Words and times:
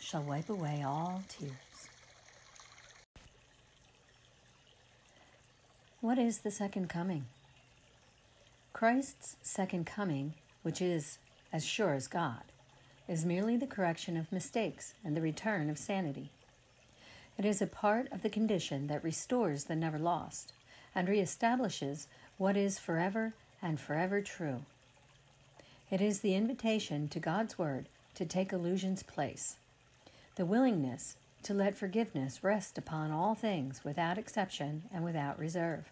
shall 0.00 0.22
wipe 0.22 0.48
away 0.48 0.82
all 0.86 1.22
tears. 1.28 1.52
What 6.00 6.18
is 6.18 6.40
the 6.40 6.50
second 6.50 6.88
coming? 6.88 7.26
Christ's 8.72 9.36
second 9.42 9.86
coming, 9.86 10.34
which 10.62 10.80
is 10.80 11.18
as 11.52 11.64
sure 11.64 11.94
as 11.94 12.06
God, 12.06 12.42
is 13.08 13.24
merely 13.24 13.56
the 13.56 13.66
correction 13.66 14.16
of 14.16 14.30
mistakes 14.30 14.94
and 15.04 15.16
the 15.16 15.20
return 15.20 15.70
of 15.70 15.78
sanity. 15.78 16.30
It 17.38 17.44
is 17.44 17.60
a 17.60 17.66
part 17.66 18.10
of 18.12 18.22
the 18.22 18.30
condition 18.30 18.86
that 18.86 19.04
restores 19.04 19.64
the 19.64 19.76
never 19.76 19.98
lost 19.98 20.52
and 20.94 21.08
reestablishes 21.08 22.06
what 22.38 22.56
is 22.56 22.78
forever 22.78 23.34
and 23.62 23.80
forever 23.80 24.20
true. 24.20 24.62
It 25.90 26.00
is 26.00 26.20
the 26.20 26.34
invitation 26.34 27.08
to 27.08 27.20
God's 27.20 27.58
Word 27.58 27.88
to 28.14 28.24
take 28.24 28.52
illusion's 28.52 29.02
place 29.02 29.56
the 30.36 30.46
willingness 30.46 31.16
to 31.42 31.54
let 31.54 31.76
forgiveness 31.76 32.44
rest 32.44 32.78
upon 32.78 33.10
all 33.10 33.34
things 33.34 33.82
without 33.84 34.18
exception 34.18 34.84
and 34.92 35.04
without 35.04 35.38
reserve. 35.38 35.90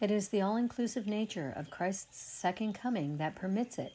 It 0.00 0.10
is 0.10 0.28
the 0.28 0.42
all 0.42 0.56
inclusive 0.56 1.06
nature 1.06 1.52
of 1.56 1.70
Christ's 1.70 2.20
second 2.20 2.74
coming 2.74 3.16
that 3.16 3.34
permits 3.34 3.78
it 3.78 3.92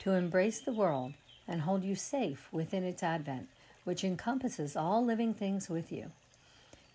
to 0.00 0.12
embrace 0.12 0.60
the 0.60 0.72
world 0.72 1.12
and 1.46 1.60
hold 1.60 1.84
you 1.84 1.94
safe 1.94 2.48
within 2.50 2.82
its 2.82 3.02
advent, 3.02 3.48
which 3.84 4.02
encompasses 4.02 4.74
all 4.74 5.04
living 5.04 5.34
things 5.34 5.68
with 5.68 5.92
you. 5.92 6.10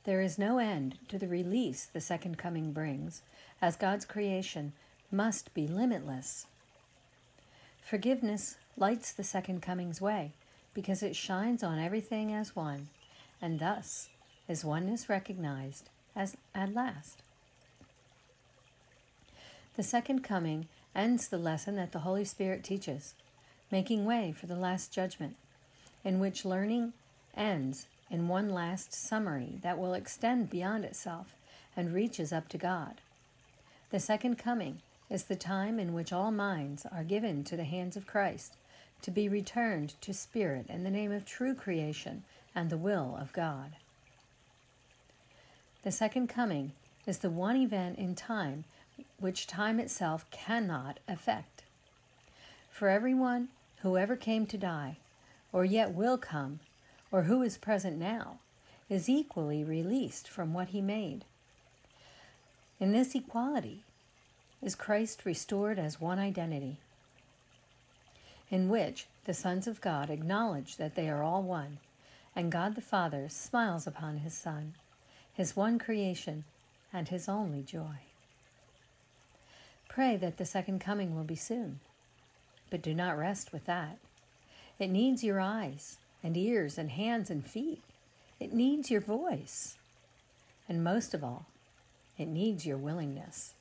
There 0.04 0.22
is 0.22 0.40
no 0.40 0.58
end 0.58 0.98
to 1.09 1.20
the 1.20 1.28
release 1.28 1.86
the 1.86 2.02
second 2.02 2.38
coming 2.38 2.72
brings, 2.72 3.22
as 3.62 3.76
God's 3.76 4.06
creation 4.06 4.74
must 5.12 5.54
be 5.54 5.68
limitless. 5.68 6.48
Forgiveness 7.82 8.58
lights 8.79 9.12
the 9.12 9.23
second 9.23 9.62
coming's 9.62 10.01
way 10.01 10.34
because 10.73 11.03
it 11.03 11.16
shines 11.16 11.63
on 11.63 11.79
everything 11.79 12.34
as 12.34 12.56
one, 12.56 12.88
and 13.41 13.59
thus 13.59 14.09
is 14.47 14.63
oneness 14.63 15.09
recognized 15.09 15.90
as 16.16 16.38
at 16.56 16.73
last. 16.73 17.22
The 19.75 19.84
second 19.84 20.23
coming 20.23 20.67
ends 20.95 21.28
the 21.28 21.38
lesson 21.38 21.75
that 21.75 21.91
the 21.91 22.00
Holy 22.00 22.25
Spirit 22.25 22.63
teaches, 22.63 23.13
making 23.72 24.06
way 24.06 24.34
for 24.38 24.47
the 24.47 24.56
last 24.56 24.91
judgment, 24.91 25.35
in 26.03 26.19
which 26.19 26.46
learning 26.46 26.94
ends 27.35 27.88
in 28.09 28.28
one 28.28 28.50
last 28.50 28.94
summary 28.94 29.59
that 29.61 29.78
will 29.78 29.94
extend 29.94 30.50
beyond 30.50 30.84
itself 30.84 31.35
and 31.75 31.94
reaches 31.94 32.34
up 32.34 32.50
to 32.50 32.57
God. 32.57 33.01
The 33.91 34.00
second 34.00 34.38
coming 34.38 34.81
is 35.09 35.25
the 35.25 35.35
time 35.35 35.79
in 35.79 35.94
which 35.94 36.13
all 36.13 36.31
minds 36.31 36.85
are 36.91 37.03
given 37.03 37.44
to 37.46 37.56
the 37.56 37.63
hands 37.63 37.96
of 37.96 38.07
Christ 38.07 38.56
to 39.02 39.12
be 39.12 39.30
returned 39.30 39.94
to 40.02 40.14
spirit 40.14 40.66
in 40.70 40.84
the 40.84 40.92
name 40.92 41.12
of 41.12 41.26
true 41.26 41.54
creation 41.54 42.24
and 42.54 42.70
the 42.70 42.78
will 42.78 43.18
of 43.20 43.34
God. 43.34 43.74
The 45.84 45.92
second 45.92 46.28
coming 46.28 46.74
is 47.06 47.20
the 47.20 47.30
one 47.30 47.56
event 47.56 47.98
in 47.98 48.16
time 48.16 48.66
which 49.20 49.48
time 49.48 49.80
itself 49.80 50.26
cannot 50.32 51.00
affect. 51.08 51.64
For 52.70 52.90
everyone 52.90 53.50
who 53.82 53.98
ever 53.98 54.16
came 54.16 54.46
to 54.48 54.58
die, 54.58 54.98
or 55.52 55.66
yet 55.66 55.94
will 55.94 56.18
come, 56.18 56.59
or 57.12 57.24
who 57.24 57.42
is 57.42 57.58
present 57.58 57.98
now, 57.98 58.40
is 58.90 59.09
equally 59.09 59.64
released 59.64 60.28
from 60.28 60.54
what 60.54 60.70
he 60.70 60.82
made. 60.82 61.24
In 62.80 62.92
this 62.92 63.16
equality 63.16 63.84
is 64.62 64.76
Christ 64.76 65.26
restored 65.26 65.80
as 65.80 66.02
one 66.02 66.20
identity 66.20 66.78
in 68.50 68.70
which 68.70 69.08
the 69.26 69.34
sons 69.34 69.68
of 69.68 69.82
God 69.82 70.10
acknowledge 70.10 70.78
that 70.78 70.96
they 70.96 71.10
are 71.10 71.24
all 71.24 71.44
one, 71.44 71.78
and 72.36 72.52
God 72.52 72.76
the 72.76 72.82
Father 72.82 73.28
smiles 73.30 73.86
upon 73.86 74.18
his 74.18 74.34
Son, 74.34 74.74
his 75.34 75.56
one 75.56 75.78
creation, 75.78 76.46
and 76.92 77.09
his 77.09 77.30
only 77.30 77.62
joy. 77.62 78.00
Pray 79.88 80.16
that 80.18 80.38
the 80.38 80.46
second 80.46 80.80
coming 80.80 81.16
will 81.16 81.24
be 81.24 81.36
soon, 81.36 81.80
but 82.70 82.82
do 82.82 82.94
not 82.94 83.18
rest 83.18 83.54
with 83.54 83.66
that. 83.66 83.98
It 84.80 84.90
needs 84.90 85.24
your 85.24 85.40
eyes 85.40 85.98
and 86.24 86.36
ears 86.38 86.78
and 86.78 86.90
hands 86.92 87.30
and 87.30 87.46
feet. 87.46 87.82
It 88.40 88.54
needs 88.54 88.90
your 88.90 89.02
voice. 89.02 89.78
And 90.68 90.84
most 90.84 91.14
of 91.14 91.24
all, 91.24 91.46
it 92.18 92.28
needs 92.28 92.66
your 92.66 92.78
willingness. 92.78 93.54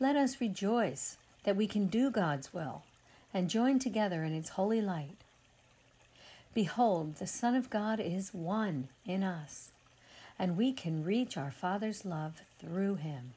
Let 0.00 0.16
us 0.16 0.40
rejoice 0.40 1.16
that 1.44 1.56
we 1.56 1.66
can 1.66 1.86
do 1.86 2.10
God's 2.10 2.52
will 2.52 2.82
and 3.34 3.50
joined 3.50 3.80
together 3.80 4.24
in 4.24 4.34
its 4.34 4.50
holy 4.50 4.80
light. 4.80 5.16
Behold, 6.54 7.16
the 7.16 7.26
Son 7.26 7.54
of 7.54 7.70
God 7.70 7.98
is 7.98 8.34
one 8.34 8.88
in 9.06 9.22
us, 9.22 9.70
and 10.38 10.56
we 10.56 10.72
can 10.72 11.04
reach 11.04 11.36
our 11.36 11.50
Father's 11.50 12.04
love 12.04 12.42
through 12.58 12.96
him. 12.96 13.32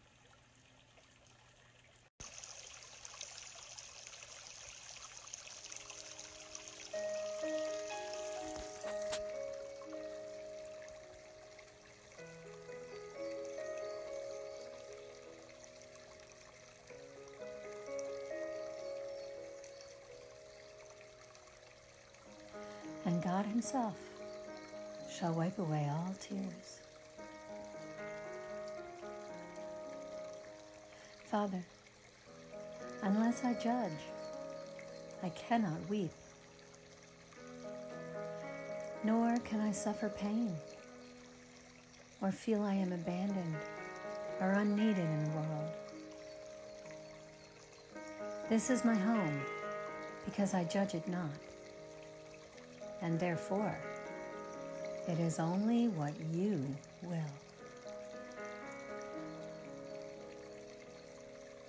Himself 23.56 23.96
shall 25.10 25.32
wipe 25.32 25.58
away 25.60 25.90
all 25.90 26.14
tears. 26.20 26.82
Father, 31.24 31.64
unless 33.02 33.46
I 33.46 33.54
judge, 33.54 34.04
I 35.24 35.30
cannot 35.30 35.88
weep, 35.88 36.12
nor 39.06 39.38
can 39.46 39.62
I 39.62 39.72
suffer 39.72 40.10
pain 40.10 40.54
or 42.22 42.34
feel 42.34 42.62
I 42.62 42.74
am 42.74 42.92
abandoned 42.92 43.56
or 44.42 44.52
unneeded 44.52 44.98
in 44.98 45.24
the 45.24 45.30
world. 45.30 45.72
This 48.50 48.70
is 48.70 48.84
my 48.84 48.96
home 48.96 49.40
because 50.26 50.54
I 50.54 50.66
judge 50.66 50.94
it 50.94 51.08
not 51.08 51.30
and 53.02 53.20
therefore 53.20 53.78
It 55.08 55.20
is 55.20 55.40
only 55.40 55.88
what 55.88 56.14
you 56.34 56.66
will. 57.04 57.34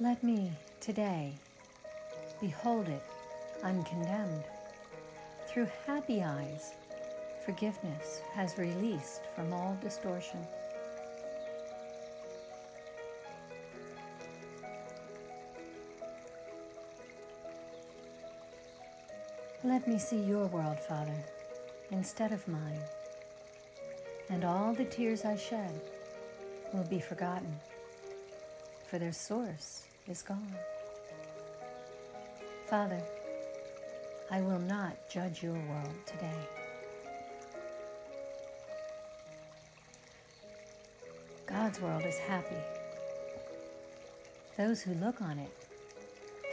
Let 0.00 0.23
me 0.23 0.52
today 0.81 1.34
behold 2.40 2.88
it 2.88 3.02
uncondemned. 3.62 4.44
Through 5.46 5.69
happy 5.87 6.23
eyes, 6.23 6.73
forgiveness 7.44 8.23
has 8.32 8.58
released 8.58 9.23
from 9.34 9.52
all 9.52 9.76
distortion. 9.82 10.46
Let 19.66 19.88
me 19.88 19.98
see 19.98 20.20
your 20.20 20.46
world, 20.46 20.78
Father, 20.78 21.24
instead 21.90 22.30
of 22.30 22.46
mine, 22.46 22.78
and 24.30 24.44
all 24.44 24.72
the 24.72 24.84
tears 24.84 25.24
I 25.24 25.34
shed 25.34 25.80
will 26.72 26.84
be 26.84 27.00
forgotten, 27.00 27.52
for 28.88 29.00
their 29.00 29.12
source 29.12 29.82
is 30.06 30.22
gone. 30.22 30.54
Father, 32.66 33.02
I 34.30 34.40
will 34.40 34.60
not 34.60 35.10
judge 35.10 35.42
your 35.42 35.54
world 35.54 35.96
today. 36.06 36.46
God's 41.44 41.80
world 41.80 42.04
is 42.06 42.18
happy. 42.18 42.62
Those 44.56 44.80
who 44.80 44.94
look 44.94 45.20
on 45.20 45.40
it 45.40 45.50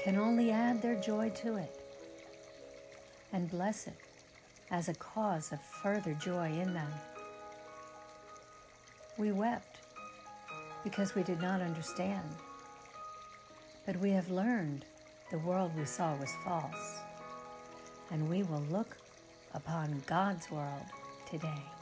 can 0.04 0.18
only 0.18 0.50
add 0.50 0.82
their 0.82 1.00
joy 1.00 1.30
to 1.44 1.58
it 1.58 1.83
and 3.34 3.50
bless 3.50 3.88
it 3.88 3.98
as 4.72 4.88
a 4.88 4.94
cause 4.94 5.52
of 5.52 5.62
further 5.62 6.14
joy 6.14 6.48
in 6.48 6.74
them. 6.74 6.92
We 9.18 9.32
wept 9.32 9.80
because 10.84 11.16
we 11.16 11.24
did 11.24 11.42
not 11.42 11.60
understand, 11.60 12.30
but 13.86 13.98
we 13.98 14.12
have 14.12 14.30
learned 14.30 14.86
the 15.32 15.40
world 15.40 15.72
we 15.76 15.86
saw 15.86 16.16
was 16.16 16.32
false, 16.46 17.00
and 18.12 18.30
we 18.30 18.44
will 18.44 18.64
look 18.70 18.98
upon 19.54 20.04
God's 20.06 20.50
world 20.52 20.86
today. 21.30 21.73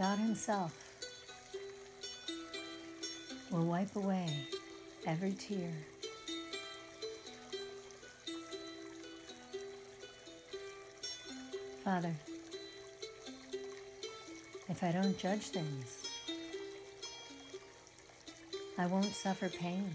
God 0.00 0.18
Himself 0.18 0.72
will 3.50 3.66
wipe 3.66 3.94
away 3.94 4.46
every 5.06 5.32
tear. 5.32 5.70
Father, 11.84 12.14
if 14.70 14.82
I 14.82 14.90
don't 14.90 15.18
judge 15.18 15.42
things, 15.48 16.02
I 18.78 18.86
won't 18.86 19.14
suffer 19.14 19.50
pain 19.50 19.90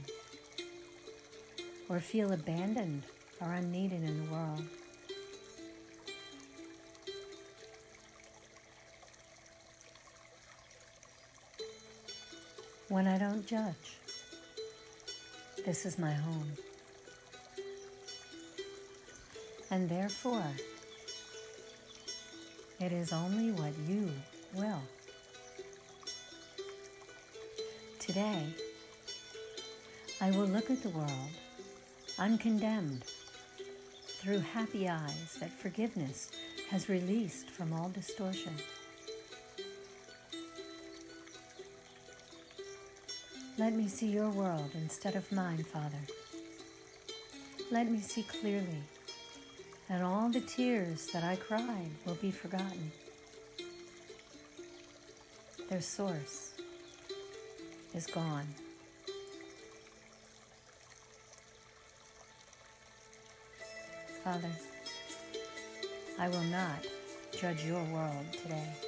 or 1.90 2.00
feel 2.00 2.32
abandoned 2.32 3.02
or 3.42 3.54
unneeded 3.54 4.04
in 4.04 4.24
the 4.24 4.32
world. 4.32 4.66
When 12.88 13.08
I 13.08 13.18
don't 13.18 13.48
judge, 13.48 13.98
this 15.66 15.88
is 15.88 15.98
my 15.98 16.12
home. 16.12 16.52
And 19.72 19.90
therefore, 19.90 20.46
it 22.80 22.92
is 22.92 23.12
only 23.12 23.52
what 23.52 23.74
you 23.88 24.12
will. 24.54 24.84
Today, 27.98 28.54
I 30.22 30.30
will 30.30 30.46
look 30.46 30.70
at 30.70 30.84
the 30.84 30.90
world 30.90 31.32
uncondemned 32.20 33.04
through 34.06 34.40
happy 34.40 34.88
eyes 34.88 35.38
that 35.40 35.50
forgiveness 35.50 36.30
has 36.70 36.88
released 36.88 37.50
from 37.50 37.74
all 37.74 37.90
distortion. 37.90 38.54
Let 43.58 43.74
me 43.74 43.88
see 43.88 44.08
your 44.08 44.30
world 44.32 44.72
instead 44.74 45.16
of 45.16 45.32
mine, 45.32 45.64
Father. 45.64 46.04
Let 47.72 47.90
me 47.90 48.00
see 48.00 48.24
clearly, 48.24 48.84
and 49.90 50.04
all 50.04 50.30
the 50.30 50.42
tears 50.42 51.08
that 51.14 51.24
I 51.24 51.38
cried 51.38 51.92
will 52.06 52.16
be 52.16 52.32
forgotten. 52.32 52.92
Their 55.70 55.80
source 55.80 56.52
is 57.94 58.08
gone. 58.08 58.48
Father, 64.22 64.52
I 66.20 66.28
will 66.28 66.44
not 66.44 66.86
judge 67.32 67.64
your 67.64 67.84
world 67.86 68.26
today. 68.34 68.85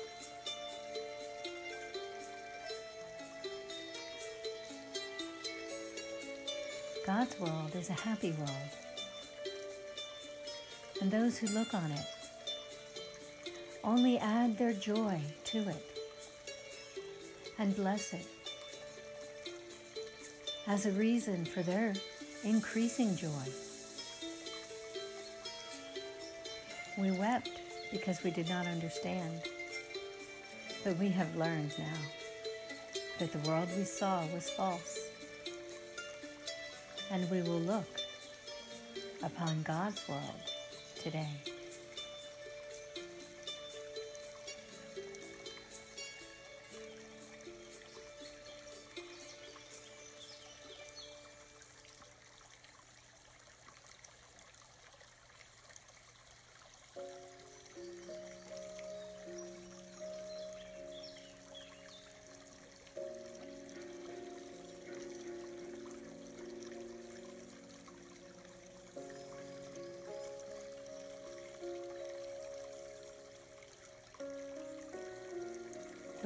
God's 7.08 7.40
world 7.40 7.74
is 7.74 7.90
a 7.90 7.94
happy 7.94 8.32
world, 8.32 8.52
and 11.00 11.10
those 11.10 11.38
who 11.38 11.48
look 11.48 11.74
on 11.74 11.90
it 11.90 12.06
only 13.82 14.18
add 14.18 14.58
their 14.58 14.74
joy 14.74 15.22
to 15.46 15.60
it 15.70 16.00
and 17.58 17.74
bless 17.78 18.12
it 18.12 18.28
as 20.68 20.86
a 20.86 20.92
reason 20.92 21.46
for 21.46 21.62
their 21.62 21.94
increasing 22.44 23.16
joy. 23.16 23.48
We 26.98 27.12
wept 27.12 27.52
because 27.90 28.22
we 28.22 28.32
did 28.32 28.50
not 28.50 28.68
understand, 28.68 29.44
but 30.84 30.98
we 30.98 31.08
have 31.12 31.34
learned 31.38 31.74
now 31.80 32.00
that 33.20 33.32
the 33.32 33.50
world 33.50 33.70
we 33.78 33.86
saw 33.86 34.26
was 34.34 34.50
false 34.50 35.07
and 37.12 37.30
we 37.30 37.42
will 37.42 37.60
look 37.60 37.88
upon 39.24 39.64
God's 39.64 40.08
world 40.08 40.22
today. 41.02 41.57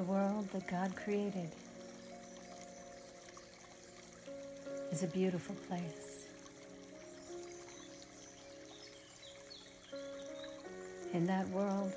The 0.02 0.08
world 0.08 0.50
that 0.54 0.66
God 0.66 0.96
created 0.96 1.52
is 4.92 5.04
a 5.04 5.08
beautiful 5.08 5.54
place. 5.68 6.26
In 11.14 11.28
that 11.28 11.48
world, 11.50 11.94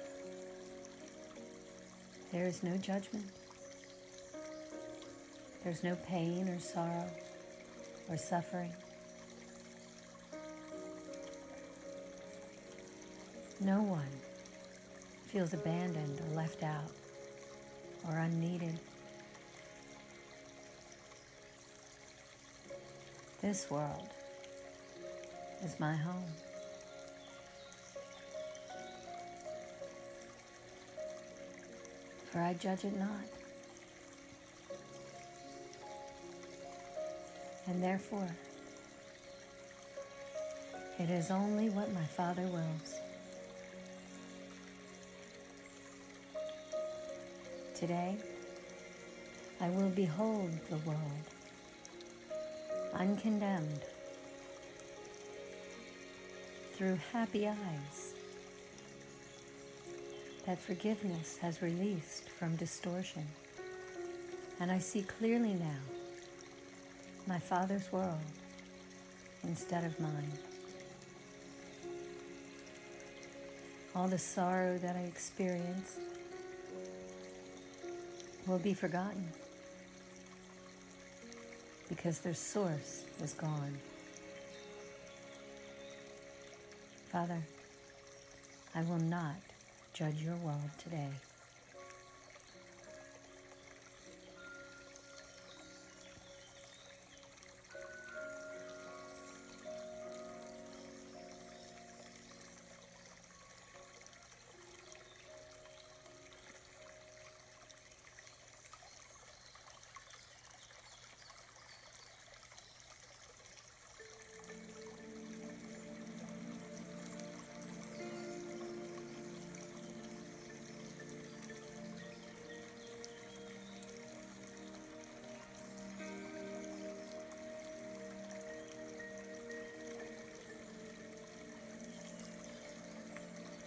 there 2.30 2.46
is 2.46 2.62
no 2.62 2.76
judgment. 2.76 3.24
There's 5.62 5.82
no 5.82 5.96
pain 6.06 6.46
or 6.50 6.58
sorrow. 6.58 7.08
or 8.10 8.18
suffering. 8.18 8.74
No 13.60 13.80
one 13.80 14.12
feels 15.28 15.54
abandoned 15.54 16.20
or 16.20 16.36
left 16.36 16.62
out 16.62 16.90
or 18.08 18.18
unneeded. 18.18 18.78
This 23.40 23.70
world 23.70 24.08
is 25.62 25.78
my 25.78 25.94
home. 25.94 26.24
For 32.30 32.40
I 32.40 32.54
judge 32.54 32.84
it 32.84 32.98
not. 32.98 33.08
And 37.66 37.82
therefore, 37.82 38.28
it 40.98 41.10
is 41.10 41.30
only 41.30 41.70
what 41.70 41.92
my 41.92 42.04
Father 42.04 42.42
wills. 42.42 43.00
Today, 47.86 48.16
I 49.60 49.68
will 49.68 49.90
behold 49.90 50.50
the 50.70 50.78
world 50.88 51.26
uncondemned 52.94 53.82
through 56.72 56.98
happy 57.12 57.46
eyes 57.46 58.14
that 60.46 60.58
forgiveness 60.58 61.36
has 61.42 61.60
released 61.60 62.30
from 62.30 62.56
distortion. 62.56 63.26
And 64.60 64.72
I 64.72 64.78
see 64.78 65.02
clearly 65.02 65.52
now 65.52 65.82
my 67.26 67.38
Father's 67.38 67.92
world 67.92 68.32
instead 69.42 69.84
of 69.84 70.00
mine. 70.00 70.32
All 73.94 74.08
the 74.08 74.16
sorrow 74.16 74.78
that 74.78 74.96
I 74.96 75.00
experienced 75.00 75.98
will 78.46 78.58
be 78.58 78.74
forgotten 78.74 79.26
because 81.88 82.20
their 82.20 82.34
source 82.34 83.04
is 83.22 83.32
gone. 83.34 83.78
Father, 87.10 87.42
I 88.74 88.82
will 88.82 88.98
not 88.98 89.36
judge 89.92 90.20
your 90.22 90.36
world 90.36 90.70
today. 90.82 91.10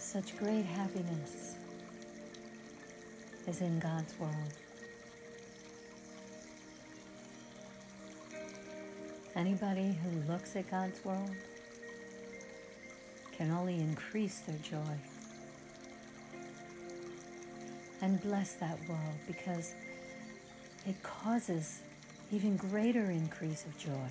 Such 0.08 0.38
great 0.38 0.64
happiness 0.64 1.58
is 3.46 3.60
in 3.60 3.78
God's 3.78 4.18
world. 4.18 4.54
Anybody 9.36 10.00
who 10.02 10.32
looks 10.32 10.56
at 10.56 10.72
God's 10.72 11.04
world 11.04 11.36
can 13.34 13.52
only 13.52 13.80
increase 13.80 14.40
their 14.40 14.58
joy. 14.60 14.98
And 18.02 18.22
bless 18.22 18.54
that 18.54 18.80
world 18.88 19.20
because 19.28 19.74
it 20.86 21.04
causes 21.04 21.82
even 22.32 22.56
greater 22.56 23.12
increase 23.12 23.66
of 23.66 23.78
joy. 23.78 24.08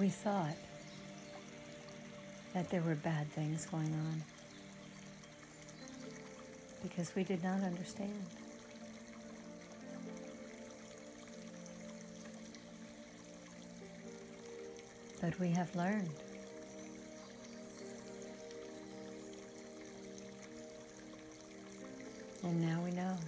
We 0.00 0.08
thought 0.08 0.56
that 2.54 2.70
there 2.70 2.80
were 2.80 2.94
bad 2.94 3.30
things 3.32 3.66
going 3.66 3.92
on 3.92 4.22
because 6.82 7.14
we 7.14 7.22
did 7.22 7.42
not 7.42 7.60
understand. 7.62 8.24
But 15.20 15.38
we 15.38 15.50
have 15.50 15.76
learned. 15.76 16.08
And 22.42 22.62
now 22.62 22.80
we 22.82 22.90
know 22.92 23.18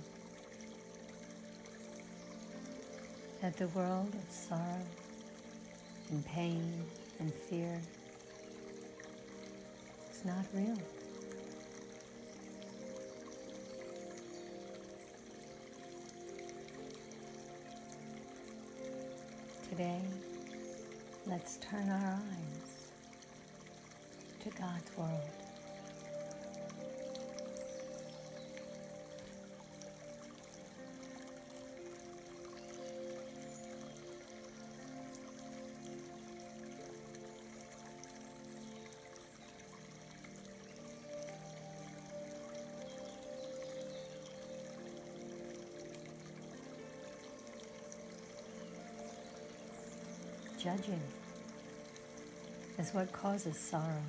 that 3.43 3.59
the 3.59 3.69
world 3.69 4.14
of 4.14 4.35
sorrow 4.35 4.81
and 6.12 6.25
pain 6.26 6.85
and 7.21 7.33
fear. 7.33 7.81
It's 10.09 10.25
not 10.26 10.45
real. 10.54 10.76
Today, 19.71 20.02
let's 21.26 21.57
turn 21.57 21.88
our 21.88 22.21
eyes 22.21 22.92
to 24.40 24.50
God's 24.50 24.97
world. 24.99 25.41
Judging 50.62 51.02
is 52.78 52.95
what 52.95 53.11
causes 53.11 53.59
sorrow. 53.59 54.04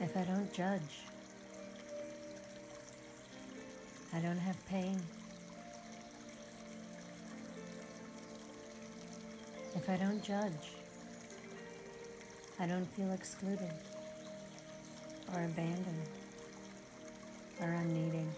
If 0.00 0.14
I 0.18 0.24
don't 0.24 0.52
judge, 0.52 1.00
I 4.12 4.18
don't 4.20 4.36
have 4.36 4.66
pain. 4.66 5.00
If 9.74 9.88
I 9.88 9.96
don't 9.96 10.22
judge, 10.22 10.74
I 12.58 12.66
don't 12.66 12.84
feel 12.84 13.10
excluded 13.12 13.72
or 15.34 15.44
abandoned 15.44 16.08
or 17.62 17.68
unneeding. 17.68 18.30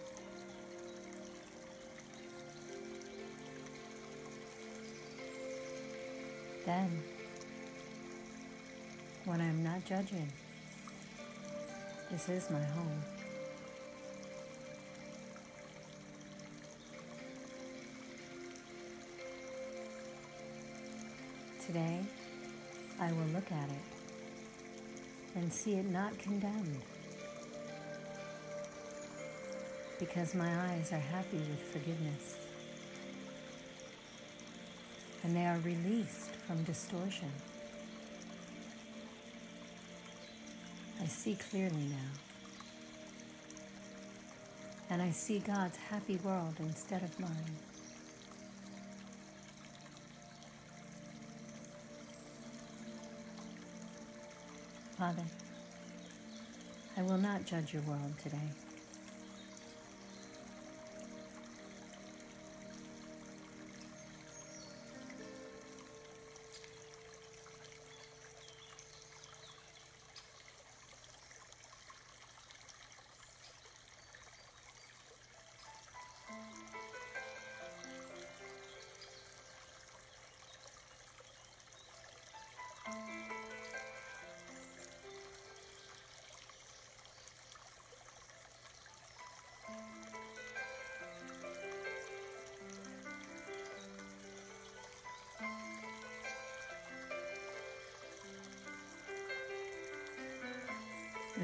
Then, 6.64 7.02
when 9.24 9.40
I'm 9.40 9.64
not 9.64 9.84
judging, 9.84 10.28
this 12.08 12.28
is 12.28 12.50
my 12.50 12.62
home. 12.62 13.02
Today, 21.66 21.98
I 23.00 23.10
will 23.10 23.26
look 23.34 23.50
at 23.50 23.68
it 23.68 25.34
and 25.34 25.52
see 25.52 25.74
it 25.74 25.90
not 25.90 26.16
condemned 26.20 26.82
because 29.98 30.32
my 30.36 30.70
eyes 30.70 30.92
are 30.92 30.98
happy 30.98 31.38
with 31.38 31.60
forgiveness. 31.72 32.36
and 35.22 35.36
they 35.36 35.46
are 35.46 35.58
released 35.58 36.30
from 36.52 36.62
distortion. 36.64 37.30
I 41.00 41.06
see 41.06 41.34
clearly 41.34 41.86
now. 41.88 42.12
And 44.90 45.00
I 45.00 45.12
see 45.12 45.38
God's 45.38 45.78
happy 45.78 46.16
world 46.22 46.56
instead 46.58 47.02
of 47.02 47.18
mine. 47.18 47.56
Father, 54.98 55.24
I 56.98 57.02
will 57.02 57.16
not 57.16 57.46
judge 57.46 57.72
your 57.72 57.82
world 57.84 58.12
today. 58.22 58.50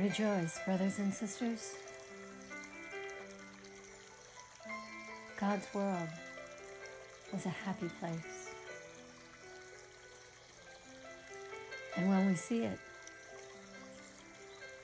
Rejoice, 0.03 0.61
brothers 0.65 1.01
and 1.01 1.13
sisters. 1.13 1.75
God's 5.41 5.67
world 5.75 6.09
is 7.35 7.47
a 7.47 7.49
happy 7.49 7.89
place. 7.99 8.51
And 11.97 12.09
when 12.09 12.29
we 12.29 12.37
see 12.37 12.63
it, 12.63 12.79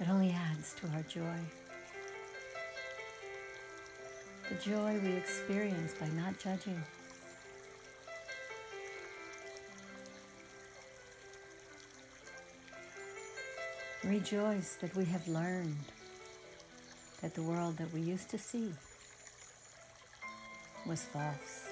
it 0.01 0.09
only 0.09 0.33
adds 0.33 0.75
to 0.81 0.89
our 0.89 1.03
joy. 1.03 1.39
The 4.49 4.57
joy 4.57 4.99
we 5.01 5.13
experience 5.13 5.95
by 5.95 6.09
not 6.09 6.41
judging. 6.41 6.83
Rejoice 14.07 14.77
that 14.83 14.95
we 14.95 15.07
have 15.07 15.27
learned 15.27 15.79
that 17.23 17.35
the 17.35 17.43
world 17.43 17.79
that 17.79 17.91
we 17.95 18.03
used 18.03 18.29
to 18.31 18.39
see 18.39 18.71
was 20.87 21.05
false. 21.05 21.71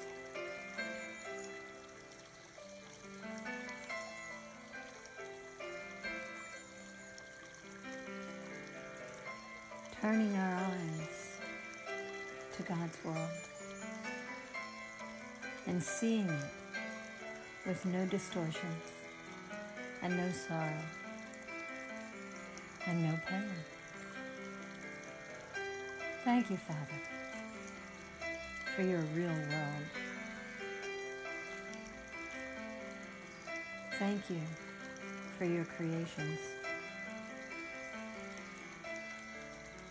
Turning 10.00 10.34
our 10.34 10.54
eyes 10.56 11.38
to 12.56 12.62
God's 12.62 12.98
world 13.04 13.28
and 15.66 15.82
seeing 15.82 16.30
it 16.30 17.66
with 17.66 17.84
no 17.84 18.06
distortions 18.06 18.90
and 20.02 20.16
no 20.16 20.32
sorrow 20.32 21.01
and 22.86 23.02
no 23.04 23.18
pain. 23.26 23.50
Thank 26.25 26.50
you, 26.50 26.56
Father, 26.56 27.00
for 28.75 28.82
your 28.82 29.00
real 29.14 29.28
world. 29.28 29.86
Thank 33.99 34.30
you 34.30 34.40
for 35.38 35.45
your 35.45 35.64
creations. 35.64 36.38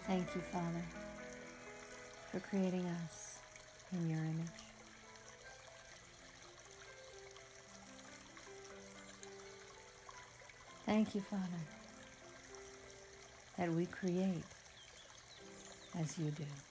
Thank 0.07 0.35
you, 0.35 0.41
Father, 0.51 0.83
for 2.31 2.39
creating 2.39 2.85
us 2.87 3.39
in 3.93 4.09
your 4.09 4.19
image. 4.19 4.47
Thank 10.85 11.15
you, 11.15 11.21
Father 11.21 11.80
that 13.61 13.71
we 13.71 13.85
create 13.85 14.43
as 15.99 16.17
you 16.17 16.31
do. 16.31 16.70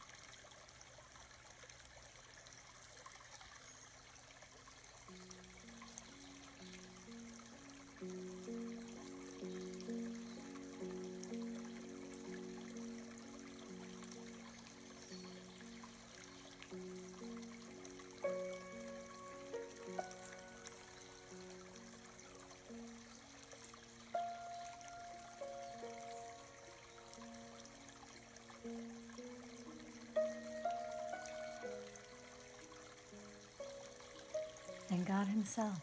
God 35.10 35.26
Himself. 35.26 35.80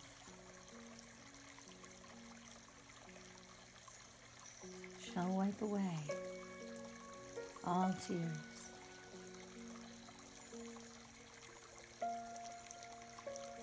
Shall 5.14 5.28
wipe 5.28 5.62
away 5.62 5.98
all 7.66 7.94
tears. 8.08 8.22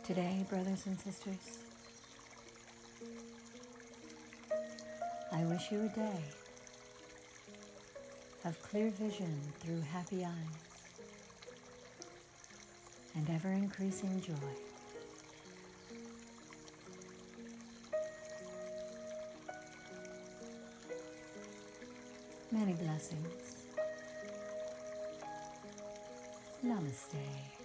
Today, 0.04 0.44
brothers 0.50 0.84
and 0.84 1.00
sisters, 1.00 1.60
I 5.32 5.44
wish 5.44 5.72
you 5.72 5.86
a 5.86 5.88
day 5.88 6.24
of 8.44 8.62
clear 8.62 8.90
vision 8.90 9.40
through 9.60 9.80
happy 9.80 10.26
eyes 10.26 10.60
and 13.14 13.30
ever 13.30 13.48
increasing 13.48 14.20
joy. 14.20 14.73
Many 22.54 22.74
blessings. 22.74 23.66
Namaste. 26.64 27.63